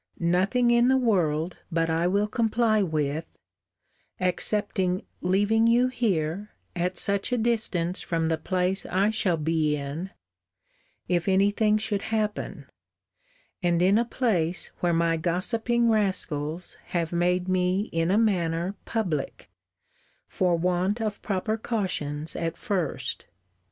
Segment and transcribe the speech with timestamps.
[0.17, 3.37] Nothing in the world but I will comply with,
[4.19, 10.09] excepting leaving you here, at such a distance from the place I shall be in,
[11.07, 12.65] if any thing should happen;
[13.61, 19.51] and in a place where my gossiping rascals have made me in a manner public,
[20.27, 23.27] for want of proper cautions at first.